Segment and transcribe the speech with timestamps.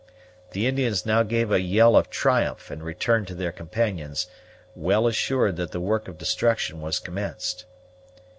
[0.53, 4.25] The Indians now gave a yell of triumph, and returned to their companions,
[4.73, 7.65] well assured that the work of destruction was commenced.